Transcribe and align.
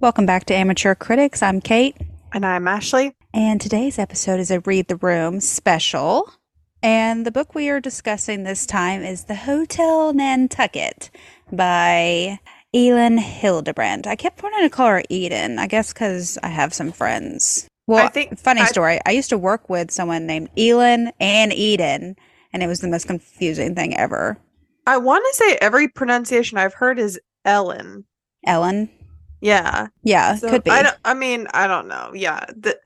Welcome 0.00 0.26
back 0.26 0.44
to 0.46 0.54
Amateur 0.54 0.94
Critics. 0.94 1.42
I'm 1.42 1.60
Kate, 1.60 1.96
And 2.32 2.46
I'm 2.46 2.68
Ashley. 2.68 3.14
and 3.34 3.60
today's 3.60 3.98
episode 3.98 4.38
is 4.40 4.50
a 4.50 4.60
Read 4.60 4.88
the 4.88 4.96
Room 4.96 5.40
special. 5.40 6.32
And 6.82 7.26
the 7.26 7.32
book 7.32 7.54
we 7.54 7.68
are 7.68 7.80
discussing 7.80 8.44
this 8.44 8.64
time 8.64 9.02
is 9.02 9.24
The 9.24 9.34
Hotel 9.34 10.12
Nantucket 10.12 11.10
by 11.50 12.38
Elin 12.72 13.18
Hilderbrand. 13.18 14.06
I 14.06 14.14
kept 14.14 14.42
wanting 14.42 14.62
to 14.62 14.70
call 14.70 14.86
her 14.88 15.02
Eden, 15.08 15.58
I 15.58 15.66
guess 15.66 15.92
because 15.92 16.38
I 16.44 16.48
have 16.48 16.72
some 16.72 16.92
friends. 16.92 17.66
Well, 17.88 18.06
I 18.06 18.08
think- 18.10 18.38
funny 18.38 18.60
I- 18.60 18.66
story. 18.66 19.00
I 19.04 19.10
used 19.10 19.30
to 19.30 19.38
work 19.38 19.68
with 19.68 19.90
someone 19.90 20.26
named 20.26 20.50
Elin 20.56 21.10
and 21.18 21.52
Eden, 21.52 22.14
and 22.52 22.62
it 22.62 22.68
was 22.68 22.80
the 22.80 22.88
most 22.88 23.06
confusing 23.08 23.74
thing 23.74 23.96
ever. 23.96 24.38
I 24.86 24.98
want 24.98 25.24
to 25.28 25.34
say 25.44 25.58
every 25.60 25.88
pronunciation 25.88 26.56
I've 26.58 26.74
heard 26.74 26.98
is 27.00 27.18
Ellen. 27.44 28.04
Ellen? 28.46 28.90
Yeah. 29.40 29.88
Yeah, 30.02 30.34
So 30.36 30.50
could 30.50 30.64
be. 30.64 30.70
I, 30.70 30.82
don't, 30.82 30.96
I 31.04 31.14
mean, 31.14 31.46
I 31.54 31.66
don't 31.66 31.88
know. 31.88 32.12
Yeah. 32.14 32.44
The, 32.48 32.78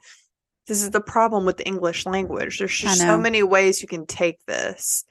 this 0.67 0.83
is 0.83 0.91
the 0.91 1.01
problem 1.01 1.45
with 1.45 1.57
the 1.57 1.67
English 1.67 2.07
language. 2.07 2.59
There's 2.59 2.77
just 2.79 2.99
so 3.01 3.17
many 3.19 3.43
ways 3.43 3.83
you 3.83 3.89
can 3.89 4.07
take 4.07 4.39
this. 4.47 5.05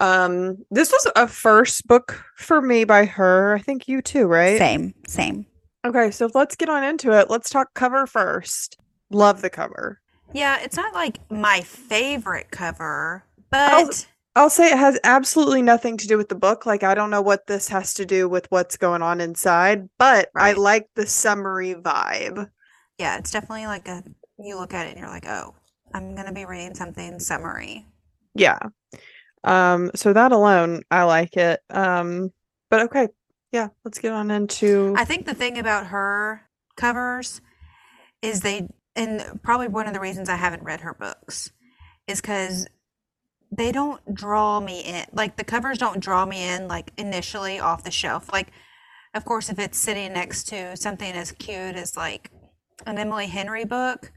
Um, 0.00 0.58
this 0.70 0.90
was 0.92 1.06
a 1.16 1.26
first 1.26 1.86
book 1.86 2.24
for 2.36 2.60
me 2.62 2.84
by 2.84 3.04
her. 3.06 3.54
I 3.54 3.58
think 3.60 3.88
you 3.88 4.02
too, 4.02 4.26
right? 4.26 4.58
Same, 4.58 4.94
same. 5.06 5.46
Okay, 5.84 6.10
so 6.10 6.28
let's 6.34 6.56
get 6.56 6.68
on 6.68 6.84
into 6.84 7.12
it. 7.18 7.30
Let's 7.30 7.50
talk 7.50 7.74
cover 7.74 8.06
first. 8.06 8.76
Love 9.10 9.42
the 9.42 9.50
cover. 9.50 10.00
Yeah, 10.32 10.58
it's 10.62 10.76
not 10.76 10.94
like 10.94 11.18
my 11.30 11.60
favorite 11.62 12.50
cover, 12.50 13.24
I'll- 13.52 13.86
but 13.86 14.06
I'll 14.36 14.50
say 14.50 14.70
it 14.70 14.78
has 14.78 14.98
absolutely 15.02 15.62
nothing 15.62 15.96
to 15.98 16.06
do 16.06 16.16
with 16.16 16.28
the 16.28 16.34
book. 16.36 16.64
Like, 16.66 16.82
I 16.84 16.94
don't 16.94 17.10
know 17.10 17.20
what 17.22 17.46
this 17.46 17.68
has 17.68 17.94
to 17.94 18.06
do 18.06 18.28
with 18.28 18.46
what's 18.50 18.76
going 18.76 19.02
on 19.02 19.20
inside, 19.20 19.88
but 19.98 20.30
I 20.36 20.52
like 20.52 20.88
the 20.94 21.06
summary 21.06 21.74
vibe. 21.74 22.48
yeah, 22.98 23.18
it's 23.18 23.30
definitely 23.32 23.66
like 23.66 23.88
a 23.88 24.04
you 24.38 24.56
look 24.58 24.72
at 24.72 24.86
it 24.86 24.90
and 24.90 24.98
you're 25.00 25.08
like, 25.08 25.26
"Oh, 25.26 25.54
I'm 25.92 26.14
going 26.14 26.26
to 26.26 26.32
be 26.32 26.44
reading 26.44 26.74
something 26.74 27.18
summary." 27.20 27.86
Yeah. 28.34 28.58
Um, 29.44 29.90
so 29.94 30.12
that 30.12 30.32
alone, 30.32 30.82
I 30.90 31.04
like 31.04 31.36
it. 31.36 31.60
Um, 31.70 32.32
but 32.70 32.82
okay, 32.82 33.08
yeah, 33.52 33.68
let's 33.84 33.98
get 33.98 34.12
on 34.12 34.30
into 34.30 34.94
I 34.96 35.04
think 35.04 35.26
the 35.26 35.34
thing 35.34 35.58
about 35.58 35.86
her 35.88 36.48
covers 36.76 37.40
is 38.22 38.40
they 38.40 38.68
and 38.96 39.40
probably 39.42 39.68
one 39.68 39.86
of 39.86 39.94
the 39.94 40.00
reasons 40.00 40.28
I 40.28 40.36
haven't 40.36 40.62
read 40.62 40.80
her 40.80 40.94
books 40.94 41.50
is 42.06 42.20
cuz 42.20 42.66
they 43.50 43.72
don't 43.72 44.14
draw 44.14 44.60
me 44.60 44.80
in. 44.80 45.06
Like 45.12 45.36
the 45.36 45.44
covers 45.44 45.78
don't 45.78 46.00
draw 46.00 46.24
me 46.24 46.48
in 46.48 46.68
like 46.68 46.92
initially 46.96 47.58
off 47.58 47.84
the 47.84 47.90
shelf. 47.90 48.32
Like 48.32 48.52
of 49.14 49.24
course 49.24 49.50
if 49.50 49.58
it's 49.58 49.78
sitting 49.78 50.12
next 50.12 50.44
to 50.48 50.76
something 50.76 51.12
as 51.12 51.32
cute 51.32 51.76
as 51.76 51.96
like 51.96 52.30
an 52.86 52.98
Emily 52.98 53.26
Henry 53.26 53.64
book, 53.64 54.12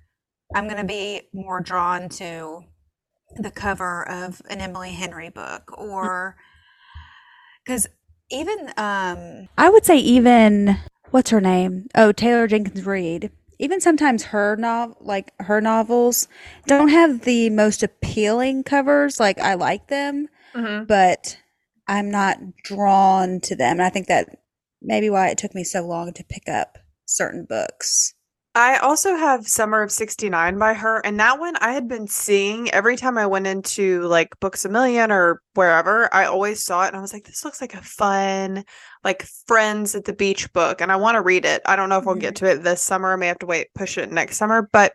I'm 0.56 0.66
going 0.66 0.78
to 0.78 0.84
be 0.84 1.30
more 1.34 1.62
drawn 1.62 2.09
to 2.09 2.62
the 3.36 3.52
cover 3.52 4.08
of 4.08 4.42
an 4.50 4.62
Emily 4.62 4.92
Henry 4.92 5.30
book 5.30 5.72
or 5.78 6.36
cuz 7.66 7.88
even 8.30 8.72
um 8.78 9.50
I 9.58 9.70
would 9.70 9.86
say 9.86 9.97
even 9.97 10.78
what's 11.09 11.31
her 11.31 11.42
name? 11.42 11.88
Oh, 11.95 12.12
Taylor 12.12 12.47
Jenkins 12.47 12.86
Reid. 12.86 13.31
Even 13.64 13.80
sometimes 13.80 14.23
her 14.25 14.58
nov 14.58 14.94
like 15.00 15.31
her 15.39 15.61
novels 15.61 16.28
don't 16.67 16.89
have 16.89 17.22
the 17.22 17.50
most 17.50 17.81
appealing 17.81 18.61
covers. 18.64 19.22
Like 19.22 19.39
I 19.39 19.53
like 19.53 19.88
them, 19.88 20.28
Mhm. 20.53 20.86
but 20.86 21.38
I'm 21.88 22.11
not 22.11 22.39
drawn 22.66 23.39
to 23.39 23.56
them. 23.56 23.80
And 23.80 23.84
I 23.84 23.89
think 23.89 24.08
that 24.08 24.28
maybe 24.81 25.09
why 25.09 25.30
it 25.30 25.38
took 25.38 25.56
me 25.56 25.64
so 25.64 25.81
long 25.88 26.11
to 26.11 26.25
pick 26.25 26.50
up 26.50 26.78
certain 27.06 27.45
books. 27.45 28.14
I 28.56 28.78
also 28.78 29.16
have 29.16 29.48
Summer 29.48 29.82
of 29.82 29.92
69 29.92 30.59
by 30.59 30.76
her, 30.76 31.00
and 31.00 31.20
that 31.20 31.40
one 31.40 31.56
I 31.56 31.73
had 31.73 31.88
been 31.88 32.06
seeing 32.08 32.70
every 32.70 32.96
time 32.96 33.18
I 33.18 33.26
went 33.26 33.48
into 33.48 34.04
like 34.04 34.40
Books 34.40 34.64
a 34.64 34.70
Million 34.70 35.12
or 35.12 35.41
wherever. 35.56 36.14
I 36.14 36.25
always 36.25 36.63
saw 36.63 36.84
it 36.84 36.90
and 36.90 36.97
I 36.97 37.02
was 37.02 37.13
like, 37.13 37.24
this 37.25 37.44
looks 37.44 37.62
like 37.62 37.74
a 37.74 37.81
fun, 37.81 38.63
like 39.03 39.25
Friends 39.47 39.96
at 39.96 40.06
the 40.06 40.13
Beach 40.13 40.53
book, 40.53 40.81
and 40.81 40.92
I 40.92 40.97
want 40.97 41.16
to 41.16 41.22
read 41.22 41.46
it. 41.46 41.63
I 41.66 41.75
don't 41.75 41.90
know 41.90 41.97
if 41.97 42.06
we'll 42.06 42.13
get 42.16 42.36
to 42.38 42.46
it 42.52 42.62
this 42.63 42.84
summer. 42.84 43.12
I 43.13 43.16
may 43.16 43.28
have 43.28 43.40
to 43.40 43.47
wait, 43.47 43.69
push 43.74 43.97
it 43.97 44.12
next 44.12 44.38
summer, 44.38 44.69
but 44.72 44.94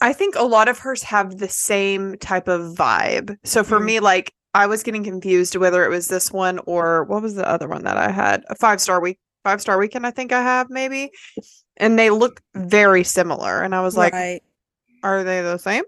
I 0.00 0.14
think 0.14 0.34
a 0.36 0.42
lot 0.44 0.68
of 0.68 0.78
hers 0.78 1.02
have 1.02 1.36
the 1.36 1.48
same 1.48 2.16
type 2.18 2.48
of 2.48 2.74
vibe. 2.74 3.36
So 3.44 3.64
for 3.64 3.80
Mhm. 3.80 3.84
me, 3.84 4.00
like, 4.00 4.32
I 4.54 4.66
was 4.66 4.82
getting 4.82 5.04
confused 5.04 5.54
whether 5.56 5.84
it 5.84 5.90
was 5.90 6.08
this 6.08 6.32
one 6.32 6.58
or 6.64 7.04
what 7.04 7.22
was 7.22 7.34
the 7.34 7.46
other 7.46 7.68
one 7.68 7.84
that 7.84 7.98
I 7.98 8.10
had? 8.10 8.44
A 8.48 8.54
five 8.54 8.80
star 8.80 8.98
week, 9.00 9.18
five 9.44 9.60
star 9.60 9.76
weekend, 9.78 10.06
I 10.06 10.10
think 10.10 10.32
I 10.32 10.40
have 10.42 10.70
maybe. 10.70 11.10
And 11.78 11.98
they 11.98 12.10
look 12.10 12.42
very 12.54 13.04
similar. 13.04 13.62
And 13.62 13.74
I 13.74 13.82
was 13.82 13.96
like, 13.96 14.12
right. 14.12 14.42
are 15.02 15.24
they 15.24 15.40
the 15.40 15.58
same? 15.58 15.84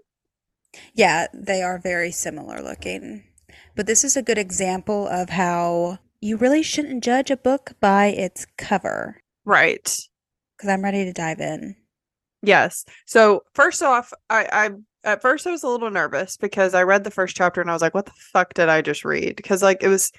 Yeah, 0.93 1.27
they 1.33 1.61
are 1.61 1.79
very 1.79 2.11
similar 2.11 2.61
looking. 2.61 3.25
But 3.75 3.87
this 3.87 4.03
is 4.03 4.17
a 4.17 4.21
good 4.21 4.37
example 4.37 5.07
of 5.07 5.29
how 5.29 5.99
you 6.21 6.37
really 6.37 6.63
shouldn't 6.63 7.03
judge 7.03 7.31
a 7.31 7.37
book 7.37 7.73
by 7.79 8.07
its 8.07 8.45
cover. 8.57 9.21
Right. 9.45 9.97
Because 10.57 10.69
I'm 10.69 10.83
ready 10.83 11.03
to 11.05 11.13
dive 11.13 11.39
in. 11.39 11.75
Yes. 12.43 12.85
So 13.05 13.43
first 13.53 13.83
off, 13.83 14.13
I, 14.29 14.47
I 14.51 14.69
at 15.03 15.21
first 15.21 15.47
I 15.47 15.51
was 15.51 15.63
a 15.63 15.67
little 15.67 15.89
nervous 15.89 16.37
because 16.37 16.73
I 16.73 16.83
read 16.83 17.03
the 17.03 17.11
first 17.11 17.35
chapter 17.35 17.61
and 17.61 17.69
I 17.69 17.73
was 17.73 17.81
like, 17.81 17.93
what 17.93 18.05
the 18.05 18.11
fuck 18.33 18.53
did 18.53 18.69
I 18.69 18.81
just 18.81 19.03
read? 19.03 19.35
Because 19.35 19.61
like 19.61 19.83
it 19.83 19.87
was 19.87 20.11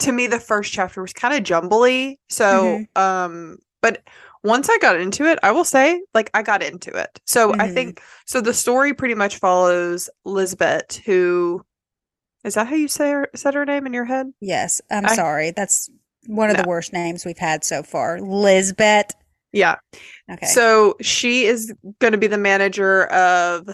to 0.00 0.12
me 0.12 0.26
the 0.26 0.40
first 0.40 0.72
chapter 0.72 1.02
was 1.02 1.12
kind 1.12 1.34
of 1.34 1.42
jumbly. 1.42 2.18
So 2.28 2.84
um 2.94 3.58
but 3.82 4.02
once 4.44 4.68
I 4.70 4.78
got 4.78 5.00
into 5.00 5.24
it, 5.24 5.38
I 5.42 5.52
will 5.52 5.64
say 5.64 6.00
like 6.14 6.30
I 6.34 6.42
got 6.42 6.62
into 6.62 6.90
it. 6.90 7.20
So 7.26 7.52
I 7.54 7.68
Mhm. 7.68 7.74
think 7.74 8.02
so 8.26 8.40
the 8.40 8.54
story 8.54 8.94
pretty 8.94 9.14
much 9.14 9.38
follows 9.38 10.08
Lisbeth 10.24 10.96
who 11.04 11.64
is 12.44 12.54
that 12.54 12.68
how 12.68 12.76
you 12.76 12.88
say 12.88 13.10
her 13.10 13.28
said 13.34 13.54
her 13.54 13.64
name 13.64 13.86
in 13.86 13.92
your 13.92 14.04
head? 14.04 14.32
Yes, 14.40 14.80
I'm 14.90 15.06
I- 15.06 15.16
sorry. 15.16 15.50
That's 15.50 15.90
one 16.26 16.50
of 16.50 16.56
the 16.56 16.68
worst 16.68 16.92
names 16.92 17.24
we've 17.24 17.38
had 17.38 17.64
so 17.64 17.82
far. 17.82 18.20
Lisbeth. 18.20 19.10
Yeah. 19.52 19.76
Okay. 20.30 20.46
So 20.46 20.96
she 21.00 21.46
is 21.46 21.72
going 22.00 22.12
to 22.12 22.18
be 22.18 22.26
the 22.26 22.36
manager 22.38 23.06
of 23.06 23.68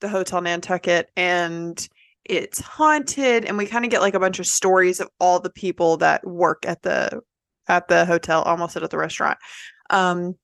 the 0.00 0.08
Hotel 0.08 0.40
Nantucket 0.40 1.10
and 1.16 1.88
it's 2.24 2.60
haunted 2.60 3.44
and 3.44 3.56
we 3.58 3.66
kind 3.66 3.84
of 3.84 3.90
get 3.90 4.00
like 4.00 4.14
a 4.14 4.20
bunch 4.20 4.38
of 4.38 4.46
stories 4.46 5.00
of 5.00 5.08
all 5.20 5.40
the 5.40 5.50
people 5.50 5.96
that 5.98 6.26
work 6.26 6.64
at 6.66 6.82
the 6.82 7.20
at 7.68 7.88
the 7.88 8.04
hotel 8.06 8.42
almost 8.42 8.76
at 8.76 8.88
the 8.90 8.98
restaurant. 8.98 9.38
Um 9.90 10.36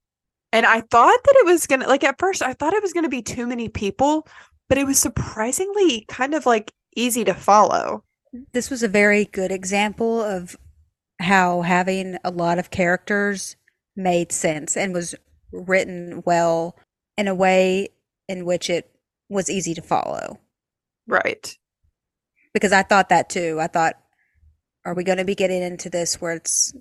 and 0.52 0.64
I 0.66 0.80
thought 0.82 1.18
that 1.24 1.36
it 1.38 1.46
was 1.46 1.66
going 1.66 1.80
to 1.80 1.88
like 1.88 2.04
at 2.04 2.18
first 2.18 2.42
I 2.42 2.52
thought 2.54 2.74
it 2.74 2.82
was 2.82 2.92
going 2.92 3.04
to 3.04 3.10
be 3.10 3.22
too 3.22 3.46
many 3.46 3.68
people, 3.68 4.26
but 4.68 4.78
it 4.78 4.86
was 4.86 4.98
surprisingly 4.98 6.04
kind 6.08 6.34
of 6.34 6.46
like 6.46 6.72
easy 6.96 7.24
to 7.24 7.34
follow. 7.34 8.04
this 8.52 8.70
was 8.70 8.82
a 8.82 8.88
very 8.88 9.24
good 9.26 9.50
example 9.52 10.20
of 10.22 10.56
how 11.20 11.62
having 11.62 12.16
a 12.24 12.30
lot 12.30 12.58
of 12.58 12.70
characters 12.70 13.56
made 13.96 14.32
sense 14.32 14.76
and 14.76 14.92
was 14.92 15.14
written 15.52 16.22
well 16.26 16.76
in 17.16 17.28
a 17.28 17.34
way 17.34 17.88
in 18.28 18.44
which 18.44 18.68
it 18.70 18.90
was 19.28 19.48
easy 19.50 19.74
to 19.74 19.82
follow. 19.82 20.40
Right. 21.06 21.56
because 22.52 22.72
I 22.72 22.82
thought 22.82 23.10
that 23.10 23.28
too. 23.28 23.58
I 23.60 23.66
thought, 23.66 23.94
are 24.84 24.94
we 24.94 25.04
going 25.04 25.18
to 25.18 25.24
be 25.24 25.34
getting 25.34 25.62
into 25.62 25.90
this 25.90 26.20
where 26.20 26.32
it's 26.34 26.72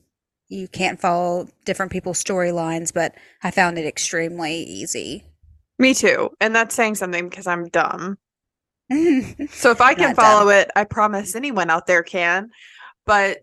you 0.49 0.67
can't 0.67 0.99
follow 0.99 1.47
different 1.65 1.91
people's 1.91 2.23
storylines? 2.23 2.93
But 2.93 3.15
I 3.43 3.51
found 3.51 3.77
it 3.77 3.85
extremely 3.85 4.55
easy. 4.63 5.23
Me 5.79 5.93
too. 5.93 6.29
And 6.39 6.55
that's 6.55 6.75
saying 6.75 6.95
something 6.95 7.29
because 7.29 7.47
I'm 7.47 7.67
dumb. 7.69 8.17
So 9.49 9.71
if 9.71 9.81
I 9.81 9.95
can 9.95 10.13
follow 10.13 10.49
it, 10.49 10.69
I 10.75 10.83
promise 10.83 11.35
anyone 11.35 11.69
out 11.71 11.87
there 11.87 12.03
can. 12.03 12.49
But 13.05 13.39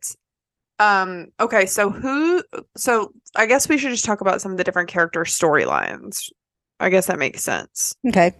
um 0.79 1.29
okay, 1.41 1.67
so 1.67 1.91
who 1.91 2.45
so 2.77 3.13
I 3.35 3.47
guess 3.47 3.69
we 3.69 3.77
should 3.77 3.91
just 3.91 4.05
talk 4.05 4.21
about 4.21 4.41
some 4.41 4.53
of 4.53 4.59
the 4.59 4.65
different 4.65 4.89
character 4.89 5.23
storylines. 5.25 6.31
I 6.79 6.89
guess 6.89 7.07
that 7.07 7.19
makes 7.19 7.43
sense. 7.43 7.95
okay. 8.09 8.33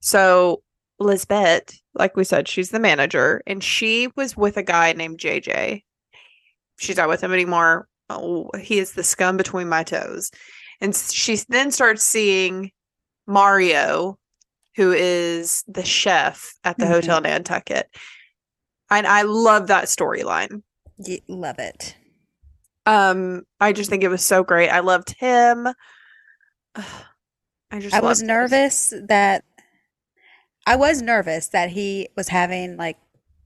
So 0.00 0.62
Lisbeth, 0.98 1.78
like 1.94 2.16
we 2.16 2.24
said, 2.24 2.48
she's 2.48 2.70
the 2.70 2.80
manager 2.80 3.42
and 3.46 3.62
she 3.62 4.08
was 4.16 4.36
with 4.36 4.56
a 4.56 4.62
guy 4.62 4.92
named 4.92 5.18
JJ. 5.18 5.82
She's 6.80 6.96
not 6.96 7.08
with 7.10 7.22
him 7.22 7.32
anymore. 7.32 7.86
Oh, 8.08 8.50
he 8.58 8.78
is 8.78 8.92
the 8.92 9.04
scum 9.04 9.36
between 9.36 9.68
my 9.68 9.84
toes. 9.84 10.30
And 10.80 10.96
she 10.96 11.36
then 11.48 11.70
starts 11.70 12.02
seeing 12.02 12.70
Mario, 13.26 14.18
who 14.76 14.92
is 14.92 15.62
the 15.68 15.84
chef 15.84 16.54
at 16.64 16.78
the 16.78 16.86
Mhm. 16.86 16.88
Hotel 16.88 17.20
Nantucket. 17.20 17.88
And 18.90 19.06
I 19.06 19.22
love 19.22 19.66
that 19.66 19.84
storyline. 19.84 20.62
Y- 20.96 21.20
love 21.28 21.58
it. 21.58 21.96
Um, 22.86 23.42
I 23.60 23.72
just 23.72 23.90
think 23.90 24.02
it 24.02 24.08
was 24.08 24.24
so 24.24 24.42
great. 24.42 24.70
I 24.70 24.80
loved 24.80 25.14
him. 25.18 25.68
I 27.72 27.78
just 27.78 27.94
I 27.94 28.00
was 28.00 28.22
nervous 28.22 28.92
that 29.06 29.44
I 30.66 30.76
was 30.76 31.02
nervous 31.02 31.48
that 31.48 31.70
he 31.70 32.08
was 32.16 32.28
having 32.28 32.76
like 32.76 32.96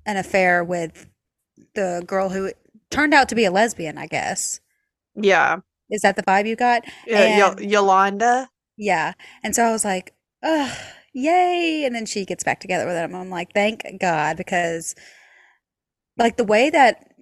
an 0.06 0.16
affair 0.16 0.62
with 0.64 1.08
the 1.75 2.02
girl 2.06 2.28
who 2.30 2.52
turned 2.94 3.14
out 3.14 3.29
to 3.31 3.35
be 3.35 3.44
a 3.44 3.50
lesbian, 3.50 3.99
I 3.99 4.06
guess. 4.06 4.61
Yeah. 5.17 5.61
Is 5.91 6.02
that 6.02 6.17
the 6.17 6.23
vibe 6.23 6.46
you 6.49 6.56
got? 6.56 6.85
Yeah, 7.06 7.25
And 7.25 7.61
Yolanda. 7.61 8.50
yeah. 8.76 9.14
And 9.43 9.55
so 9.55 9.64
I 9.64 9.73
was 9.73 9.85
like, 9.85 10.14
ugh, 10.43 10.76
yay. 11.12 11.85
And 11.87 11.94
then 11.94 12.06
she 12.06 12.25
gets 12.25 12.44
back 12.44 12.61
together 12.61 12.87
with 12.87 12.96
him. 12.96 13.14
I'm 13.14 13.31
like, 13.31 13.52
thank 13.55 13.85
God, 14.00 14.37
because 14.37 14.94
like 16.19 16.37
the 16.37 16.44
way 16.44 16.70
that 16.70 17.12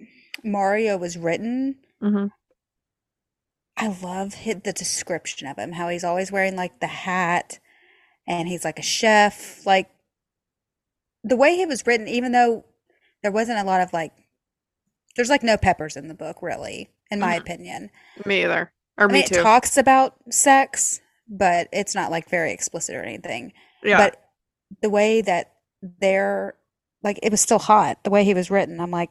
Mario 0.43 0.97
was 0.97 1.17
written, 1.17 1.77
hmm 2.01 2.27
I 3.77 3.87
love 4.01 4.35
hi- 4.35 4.53
the 4.55 4.73
description 4.73 5.47
of 5.47 5.57
him, 5.57 5.73
how 5.73 5.89
he's 5.89 6.03
always 6.03 6.31
wearing 6.31 6.55
like 6.55 6.79
the 6.79 6.87
hat 6.87 7.59
and 8.27 8.47
he's 8.47 8.65
like 8.65 8.79
a 8.79 8.83
chef. 8.83 9.65
Like 9.65 9.89
the 11.23 11.37
way 11.37 11.55
he 11.55 11.65
was 11.65 11.87
written, 11.87 12.07
even 12.07 12.31
though 12.33 12.65
there 13.23 13.31
wasn't 13.31 13.59
a 13.59 13.63
lot 13.65 13.81
of 13.81 13.93
like, 13.93 14.13
there's 15.15 15.29
like 15.29 15.43
no 15.43 15.57
peppers 15.57 15.95
in 15.95 16.07
the 16.07 16.13
book, 16.13 16.41
really, 16.41 16.89
in 17.11 17.19
my 17.19 17.35
Mhm. 17.35 17.41
opinion. 17.41 17.89
Me 18.25 18.43
either. 18.43 18.71
Or 18.97 19.05
I 19.05 19.07
me 19.07 19.13
mean, 19.13 19.23
it 19.23 19.27
too. 19.33 19.41
talks 19.41 19.77
about 19.77 20.15
sex, 20.29 21.01
but 21.27 21.67
it's 21.71 21.95
not 21.95 22.11
like 22.11 22.29
very 22.29 22.51
explicit 22.51 22.95
or 22.95 23.03
anything. 23.03 23.53
yeah. 23.83 23.97
But 23.97 24.21
the 24.81 24.89
way 24.89 25.21
that 25.21 25.53
they're 25.81 26.55
like, 27.03 27.19
it 27.21 27.31
was 27.31 27.41
still 27.41 27.59
hot. 27.59 28.03
The 28.03 28.09
way 28.09 28.23
he 28.23 28.33
was 28.33 28.49
written, 28.49 28.79
I'm 28.79 28.91
like, 28.91 29.09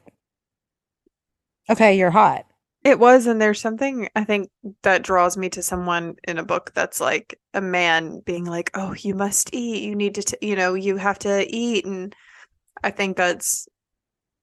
okay, 1.70 1.96
you're 1.96 2.10
hot. 2.10 2.46
It 2.84 2.98
was, 2.98 3.26
and 3.26 3.40
there's 3.40 3.60
something 3.60 4.08
I 4.16 4.24
think 4.24 4.50
that 4.82 5.02
draws 5.02 5.36
me 5.36 5.48
to 5.50 5.62
someone 5.62 6.16
in 6.26 6.38
a 6.38 6.42
book 6.44 6.72
that's 6.74 7.00
like 7.00 7.38
a 7.54 7.60
man 7.60 8.20
being 8.26 8.44
like, 8.44 8.70
"Oh, 8.74 8.92
you 8.98 9.14
must 9.14 9.50
eat. 9.54 9.84
You 9.84 9.94
need 9.94 10.16
to, 10.16 10.22
t- 10.22 10.36
you 10.48 10.56
know, 10.56 10.74
you 10.74 10.96
have 10.96 11.18
to 11.20 11.46
eat." 11.48 11.84
And 11.84 12.12
I 12.82 12.90
think 12.90 13.16
that's 13.16 13.68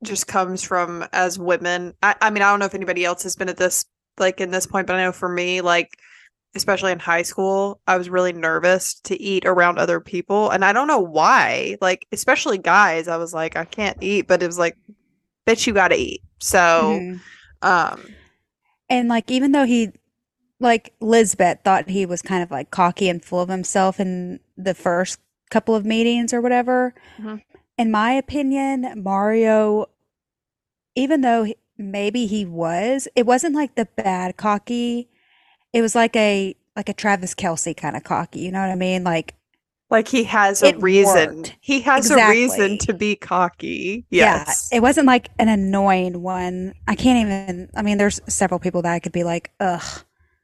just 0.04 0.28
comes 0.28 0.64
from 0.64 1.06
as 1.14 1.38
women. 1.40 1.94
I, 2.02 2.16
I 2.22 2.30
mean, 2.30 2.42
I 2.44 2.50
don't 2.50 2.60
know 2.60 2.66
if 2.66 2.76
anybody 2.76 3.06
else 3.06 3.24
has 3.24 3.36
been 3.36 3.50
at 3.50 3.58
this 3.58 3.86
like 4.18 4.42
in 4.42 4.52
this 4.52 4.66
point, 4.68 4.88
but 4.88 4.96
I 4.96 5.04
know 5.04 5.12
for 5.12 5.30
me, 5.30 5.62
like 5.62 5.90
especially 6.56 6.92
in 6.92 7.00
high 7.00 7.22
school, 7.22 7.80
I 7.88 7.98
was 7.98 8.10
really 8.10 8.34
nervous 8.34 9.00
to 9.02 9.22
eat 9.22 9.46
around 9.46 9.78
other 9.78 10.00
people, 10.00 10.50
and 10.50 10.66
I 10.66 10.74
don't 10.74 10.88
know 10.88 11.00
why. 11.00 11.78
Like, 11.80 12.08
especially 12.12 12.58
guys, 12.58 13.08
I 13.08 13.18
was 13.18 13.34
like, 13.34 13.56
I 13.56 13.66
can't 13.66 13.98
eat, 14.02 14.28
but 14.28 14.42
it 14.42 14.48
was 14.48 14.58
like, 14.58 14.76
bitch, 15.48 15.68
you 15.68 15.74
got 15.74 15.90
to 15.90 15.96
eat. 15.96 16.22
So, 16.40 16.58
Mhm. 17.02 17.22
um. 17.62 18.04
And 18.90 19.08
like, 19.10 19.30
even 19.30 19.52
though 19.52 19.66
he, 19.66 19.90
like, 20.60 20.94
Lisbeth 21.00 21.60
thought 21.64 21.88
he 21.88 22.08
was 22.08 22.24
kind 22.24 22.42
of 22.42 22.50
like 22.50 22.72
cocky 22.72 23.10
and 23.10 23.24
full 23.24 23.42
of 23.42 23.50
himself 23.50 24.00
in 24.00 24.40
the 24.58 24.74
first 24.74 25.20
couple 25.52 25.76
of 25.76 25.86
meetings 25.86 26.34
or 26.34 26.42
whatever, 26.42 26.96
Mhm. 27.20 27.44
In 27.80 27.92
my 27.92 28.12
opinion, 28.12 29.02
Mario, 29.02 29.86
even 30.96 31.22
though 31.22 31.44
he, 31.44 31.56
maybe 31.78 32.26
he 32.26 32.44
was, 32.46 33.08
it 33.16 33.26
wasn't 33.26 33.56
like 33.56 33.76
the 33.76 33.88
bad 33.96 34.36
cocky. 34.36 35.10
It 35.72 35.82
was 35.82 35.96
like 35.96 36.14
a 36.18 36.56
like 36.76 36.90
a 36.90 36.94
Travis 36.94 37.34
Kelce 37.34 37.76
kind 37.76 37.96
of 37.96 38.04
cocky. 38.04 38.42
You 38.42 38.52
know 38.52 38.60
what 38.60 38.70
I 38.70 38.76
mean? 38.76 39.06
Like, 39.06 39.36
Like 39.90 40.10
he 40.10 40.26
has 40.26 40.62
a 40.62 40.76
reason. 40.78 41.38
worked. 41.38 41.56
He 41.62 41.80
has 41.82 42.12
a 42.12 42.28
reason 42.30 42.78
to 42.80 42.94
be 42.94 43.16
cocky. 43.16 44.06
yeah, 44.10 44.52
it 44.74 44.82
wasn't 44.82 45.08
like 45.08 45.30
an 45.40 45.48
annoying 45.48 46.22
one. 46.22 46.74
I 46.86 46.96
can't 46.96 47.26
even. 47.26 47.70
I 47.78 47.82
mean, 47.82 47.98
there's 47.98 48.20
several 48.28 48.60
people 48.60 48.82
that 48.82 48.92
I 48.94 49.00
could 49.00 49.14
be 49.14 49.24
like, 49.24 49.52
ugh, 49.62 50.04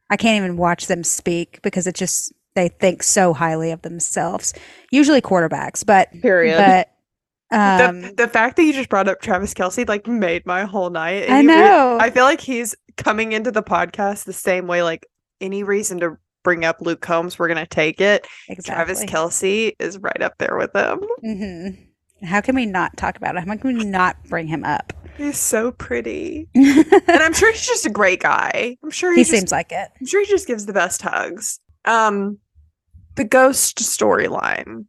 I 0.10 0.16
can't 0.16 0.38
even 0.42 0.56
watch 0.56 0.88
them 0.88 1.04
speak 1.04 1.62
because 1.64 1.86
it 1.86 1.96
just 1.96 2.32
they 2.56 2.70
think 2.70 3.04
so 3.04 3.34
highly 3.34 3.72
of 3.72 3.82
themselves. 3.82 4.54
Usually 4.90 5.20
quarterbacks, 5.22 5.86
but 5.86 6.10
Period. 6.22 6.58
but 6.58 6.92
um, 7.56 8.02
the 8.02 8.14
the 8.18 8.28
fact 8.28 8.56
that 8.58 8.64
you 8.64 8.74
just 8.74 8.90
brought 8.90 9.08
up 9.08 9.22
Travis 9.22 9.54
Kelce 9.54 9.88
like 9.88 10.08
made 10.08 10.46
my 10.46 10.64
whole 10.64 10.90
night. 10.90 11.24
I 11.30 11.40
Any 11.40 11.48
rea- 11.48 11.54
know. 11.56 11.98
I 12.00 12.10
feel 12.10 12.24
like 12.26 12.42
he's 12.42 12.76
coming 12.98 13.32
into 13.32 13.52
the 13.52 13.64
podcast 13.64 14.26
the 14.26 14.34
same 14.34 14.68
way. 14.68 14.84
Like 14.84 15.08
any 15.42 15.64
reason 15.64 16.00
to 16.00 16.18
bring 16.44 16.64
up 16.66 16.78
Luke 16.82 17.02
Combs, 17.02 17.40
we're 17.40 17.48
gonna 17.48 17.66
take 17.66 18.00
it. 18.02 18.28
Travis. 18.64 19.04
Kelce 19.06 19.74
is 19.80 19.98
right 19.98 20.22
up 20.22 20.38
there 20.38 20.58
with 20.58 20.76
him. 20.76 21.00
hmm 21.22 22.26
How 22.26 22.42
can 22.42 22.56
we 22.56 22.66
not 22.66 22.96
talk 22.98 23.18
about 23.18 23.36
it? 23.36 23.48
How 23.48 23.56
can 23.58 23.78
we 23.78 23.84
not 23.86 24.24
bring 24.26 24.48
him 24.48 24.64
up? 24.64 24.94
He's 25.18 25.38
so 25.40 25.72
pretty, 25.72 26.50
and 26.56 26.86
I'm 27.10 27.32
sure 27.32 27.50
he's 27.54 27.66
just 27.66 27.86
a 27.86 27.90
great 27.90 28.20
guy. 28.22 28.78
I'm 28.84 28.92
sure 28.92 29.14
he, 29.14 29.22
just, 29.22 29.32
seems 29.32 29.52
like 29.52 29.72
it. 29.72 29.90
I'm 30.00 30.06
sure 30.06 30.20
he 30.22 30.30
just 30.30 30.46
gives 30.46 30.66
the 30.66 30.74
best 30.74 31.02
hugs. 31.02 31.60
Um, 31.86 32.40
the 33.16 33.24
ghost 33.24 33.78
storyline. 33.78 34.88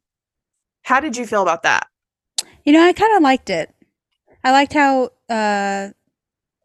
How 0.83 0.99
did 0.99 1.17
you 1.17 1.27
feel 1.27 1.43
about 1.43 1.63
that? 1.63 1.87
You 2.67 2.73
know, 2.73 2.83
I 2.83 2.93
kind 2.93 3.17
of 3.17 3.23
liked 3.23 3.49
it. 3.49 3.73
I 4.43 4.51
liked 4.51 4.73
how 4.73 5.11
uh, 5.31 5.91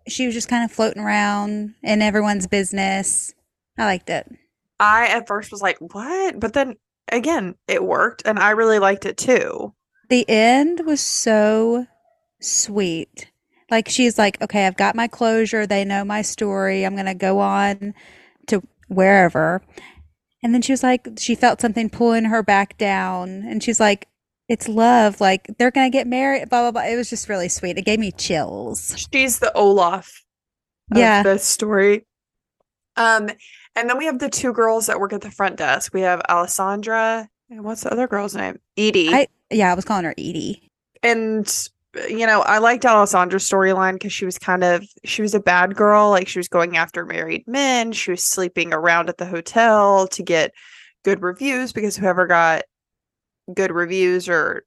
she 0.08 0.26
was 0.26 0.34
just 0.34 0.50
kind 0.50 0.66
of 0.66 0.72
floating 0.72 1.02
around 1.02 1.76
in 1.84 2.02
everyone's 2.02 2.48
business. 2.48 3.36
I 3.78 3.86
liked 3.86 4.10
it. 4.10 4.30
I 4.80 5.08
at 5.08 5.28
first 5.28 5.52
was 5.52 5.62
like, 5.62 5.78
what? 5.80 6.40
But 6.40 6.54
then 6.54 6.78
again, 7.12 7.54
it 7.68 7.84
worked 7.84 8.24
and 8.26 8.40
I 8.40 8.50
really 8.50 8.80
liked 8.80 9.06
it 9.06 9.16
too. 9.16 9.76
The 10.10 10.28
end 10.28 10.82
was 10.88 11.02
so 11.02 11.86
sweet. 12.42 13.28
Like 13.70 13.88
she's 13.88 14.18
like, 14.18 14.42
okay, 14.42 14.66
I've 14.66 14.78
got 14.78 14.96
my 14.96 15.08
closure. 15.08 15.68
They 15.68 15.86
know 15.86 16.04
my 16.04 16.24
story. 16.24 16.84
I'm 16.84 16.96
gonna 16.96 17.14
go 17.14 17.40
on 17.40 17.94
to 18.48 18.64
wherever. 18.88 19.62
And 20.44 20.54
then 20.54 20.64
she 20.64 20.74
was 20.74 20.82
like, 20.82 21.08
she 21.20 21.36
felt 21.36 21.62
something 21.62 21.92
pulling 21.92 22.26
her 22.26 22.42
back 22.42 22.76
down, 22.80 23.44
and 23.48 23.62
she's 23.62 23.80
like, 23.80 24.08
it's 24.52 24.68
love. 24.68 25.22
Like 25.22 25.48
they're 25.58 25.72
gonna 25.72 25.90
get 25.90 26.08
married. 26.08 26.50
Blah 26.50 26.62
blah 26.64 26.72
blah. 26.72 26.92
It 26.92 26.96
was 26.98 27.10
just 27.10 27.30
really 27.30 27.48
sweet. 27.50 27.78
It 27.78 27.86
gave 27.86 28.00
me 28.00 28.12
chills. 28.12 28.94
She's 29.14 29.40
the 29.40 29.52
Olaf 29.54 30.24
of 30.92 30.98
Yeah. 30.98 31.24
this 31.24 31.44
story. 31.46 32.06
Um, 32.98 33.30
and 33.76 33.90
then 33.90 33.98
we 33.98 34.06
have 34.06 34.20
the 34.20 34.30
two 34.30 34.52
girls 34.52 34.88
that 34.88 35.00
work 35.00 35.14
at 35.14 35.22
the 35.22 35.32
front 35.32 35.56
desk. 35.56 35.94
We 35.94 36.02
have 36.02 36.22
Alessandra 36.30 37.30
and 37.50 37.64
what's 37.64 37.82
the 37.84 37.92
other 37.92 38.08
girl's 38.08 38.36
name? 38.36 38.60
Edie. 38.78 39.10
I 39.14 39.28
yeah, 39.50 39.72
I 39.72 39.74
was 39.74 39.86
calling 39.86 40.04
her 40.06 40.14
Edie. 40.18 40.70
and 41.02 41.68
you 42.10 42.26
know, 42.26 42.42
I 42.42 42.60
liked 42.60 42.84
Alessandra's 42.84 43.50
storyline 43.50 43.94
because 43.94 44.14
she 44.14 44.26
was 44.26 44.38
kind 44.38 44.64
of 44.64 44.84
she 45.06 45.22
was 45.22 45.34
a 45.34 45.40
bad 45.42 45.76
girl, 45.76 46.10
like 46.10 46.28
she 46.28 46.40
was 46.40 46.48
going 46.48 46.76
after 46.78 47.06
married 47.06 47.46
men, 47.48 47.92
she 47.94 48.12
was 48.12 48.24
sleeping 48.24 48.74
around 48.74 49.10
at 49.10 49.18
the 49.18 49.26
hotel 49.26 50.08
to 50.08 50.24
get 50.24 50.52
good 51.04 51.22
reviews 51.22 51.74
because 51.74 51.96
whoever 51.98 52.28
got 52.28 52.64
good 53.54 53.72
reviews 53.72 54.30
or 54.30 54.64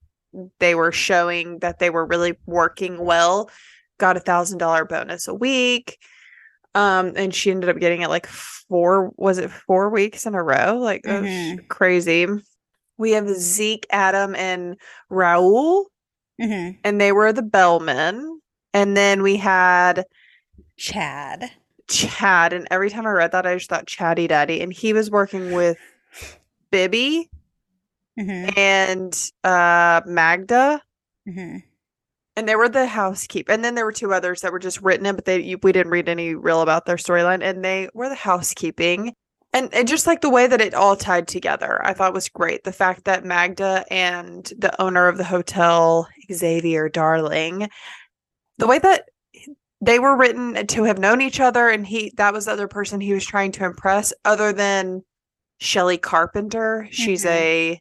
they 0.59 0.75
were 0.75 0.93
showing 0.93 1.59
that 1.61 1.79
they 1.79 1.91
were 1.91 2.05
really 2.05 2.37
working 2.47 2.99
well 2.99 3.51
got 3.99 4.17
a 4.17 4.21
thousand 4.21 4.59
dollar 4.59 4.85
bonus 4.85 5.29
a 5.29 5.35
week. 5.35 5.99
Um, 6.75 7.13
and 7.15 7.33
she 7.33 7.53
ended 7.53 7.71
up 7.71 7.79
getting 7.79 8.03
it 8.03 8.09
like 8.09 8.27
four 8.27 9.13
was 9.17 9.39
it 9.39 9.51
four 9.51 9.91
weeks 9.91 10.27
in 10.27 10.35
a 10.35 10.43
row? 10.43 10.79
Like 10.79 11.07
was 11.07 11.27
Mhm. 11.27 11.69
crazy. 11.69 12.27
We 12.99 13.13
have 13.13 13.29
Zeke, 13.29 13.87
Adam, 13.91 14.35
and 14.35 14.77
Raul 15.11 15.85
hmm 16.41 16.71
and 16.83 17.01
they 17.01 17.13
were 17.13 17.33
the 17.33 17.43
bellmen. 17.43 18.41
And 18.73 18.97
then 18.97 19.23
we 19.23 19.37
had 19.37 20.05
Chad. 20.77 21.51
Chad, 21.89 22.53
and 22.53 22.67
every 22.71 22.91
time 22.91 23.07
I 23.07 23.11
read 23.11 23.33
that, 23.33 23.47
I 23.47 23.55
just 23.55 23.69
thought 23.71 23.87
Chatty 23.87 24.27
Daddy, 24.27 24.61
and 24.61 24.73
he 24.73 24.93
was 24.93 25.11
working 25.11 25.53
with 25.55 25.77
Bibby 26.71 27.31
hmm 28.19 28.49
and 28.57 29.31
uh 29.45 30.01
Magda, 30.07 30.83
hmm 31.27 31.59
and 32.37 32.49
they 32.49 32.57
were 32.57 32.69
the 32.69 32.87
housekeeper. 32.87 33.53
And 33.53 33.65
then 33.65 33.75
there 33.77 33.85
were 33.85 33.93
two 33.93 34.13
others 34.13 34.41
that 34.43 34.53
were 34.53 34.59
just 34.59 34.81
written 34.83 35.07
in, 35.07 35.15
but 35.17 35.25
they 35.25 35.41
you, 35.41 35.59
we 35.63 35.73
didn't 35.73 35.93
read 35.93 36.09
any 36.09 36.35
real 36.35 36.63
about 36.63 36.87
their 36.87 36.97
storyline, 36.97 37.43
and 37.43 37.65
they 37.65 37.89
were 37.95 38.09
the 38.09 38.15
housekeeping. 38.17 39.15
And, 39.53 39.73
and 39.73 39.87
just 39.89 40.07
like 40.09 40.21
the 40.21 40.31
way 40.31 40.49
that 40.49 40.61
it 40.61 40.75
all 40.75 40.97
tied 40.97 41.29
together, 41.29 41.81
I 41.87 41.93
thought 41.95 42.13
was 42.15 42.29
great. 42.29 42.65
The 42.65 42.73
fact 42.73 43.05
that 43.05 43.25
Magda 43.25 43.85
and 43.91 44.45
the 44.59 44.81
owner 44.83 45.07
of 45.09 45.17
the 45.17 45.25
hotel, 45.25 46.09
Xavier 46.33 46.89
Darling, 46.89 47.69
the 48.59 48.67
way 48.67 48.79
that 48.81 49.05
they 49.81 49.99
were 49.99 50.17
written 50.17 50.67
to 50.69 50.85
have 50.85 50.99
known 50.99 51.21
each 51.21 51.41
other, 51.41 51.69
and 51.69 51.87
he 51.87 52.13
that 52.17 52.33
was 52.33 52.47
the 52.47 52.53
other 52.53 52.69
person 52.69 53.01
he 53.01 53.13
was 53.15 53.27
trying 53.27 53.53
to 53.53 53.65
impress, 53.65 54.13
other 54.25 54.53
than 54.53 55.03
Shelley 55.61 55.99
Carpenter. 55.99 56.89
She's 56.91 57.25
Mhm. 57.25 57.29
a 57.31 57.81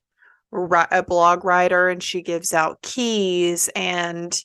a 0.92 1.04
blog 1.04 1.44
writer, 1.44 1.90
and 1.90 2.02
she 2.02 2.22
gives 2.22 2.54
out 2.54 2.82
keys. 2.82 3.70
And 3.76 4.38